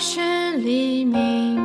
[0.00, 1.56] 是黎明，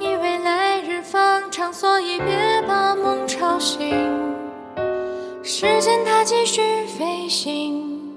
[0.00, 3.94] 因为来日方长，所以别把梦吵醒。
[5.42, 8.16] 时间它继续飞行，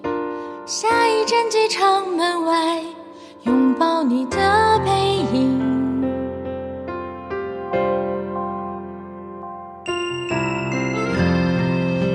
[0.65, 2.81] 下一站机场门外，
[3.43, 4.91] 拥抱你的背
[5.33, 5.59] 影。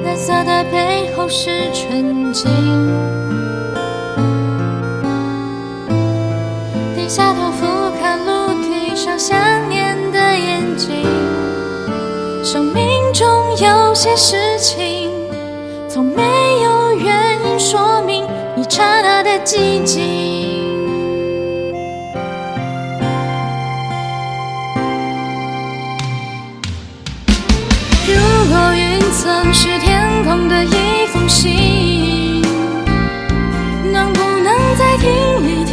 [0.05, 2.51] 蓝色的背后是纯净，
[7.05, 7.67] 低下头俯
[8.01, 9.37] 瞰陆地上想
[9.69, 11.05] 念的眼睛。
[12.43, 15.11] 生命中有些事情，
[15.87, 16.23] 从没
[16.63, 18.25] 有原因说明，
[18.57, 20.01] 一刹那的寂静。
[28.09, 28.15] 如
[28.49, 32.41] 果云层是天空的一封信，
[33.93, 35.11] 能不能再听
[35.47, 35.64] 一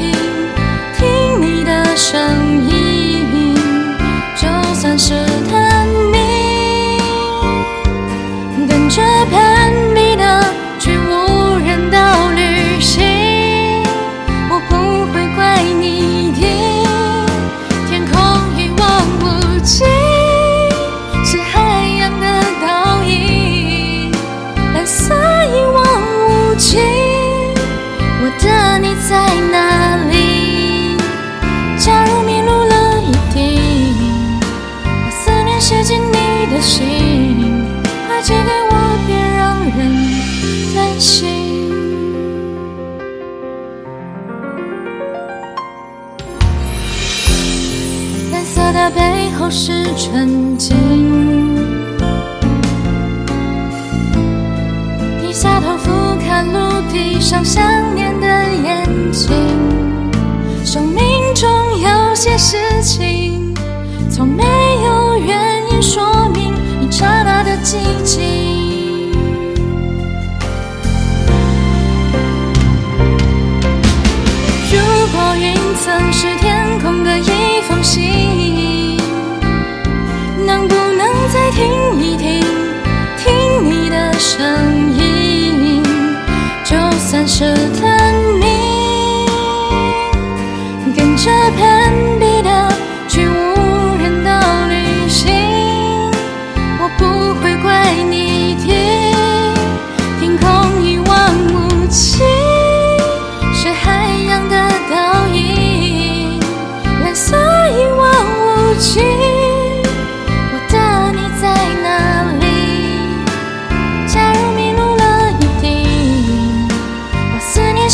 [38.24, 38.76] 借给我，
[39.08, 39.80] 别让人
[40.76, 41.28] 担心。
[48.32, 50.76] 蓝色的背后是纯净，
[55.20, 57.64] 低下头俯瞰陆地上想
[57.96, 58.28] 念的
[58.64, 59.32] 眼睛。
[60.64, 61.02] 生命
[61.34, 61.50] 中
[61.80, 63.54] 有些事情，
[64.12, 66.04] 从没有原因说
[76.12, 78.98] 是天空的一封信，
[80.46, 82.44] 能不能再听一听，
[83.18, 85.82] 听你的声音？
[86.66, 88.46] 就算是探秘，
[90.96, 91.94] 跟着攀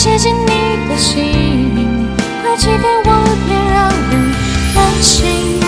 [0.07, 0.47] 思念写进你
[0.87, 3.09] 的心，快寄给我，
[3.45, 4.33] 别让人
[4.73, 5.59] 担心。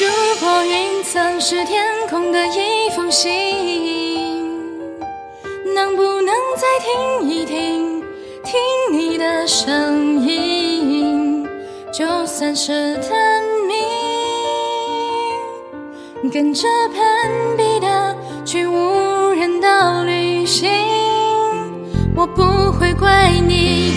[0.00, 0.04] 如
[0.40, 3.30] 果云层是天空的一封信，
[5.74, 8.02] 能不能再听一听，
[8.42, 8.58] 听
[8.90, 10.57] 你的声音？
[11.98, 13.10] 就算是探
[13.66, 13.74] 秘，
[16.30, 16.62] 跟着
[16.94, 20.70] 攀比的去无人岛旅行，
[22.14, 23.87] 我不会怪你。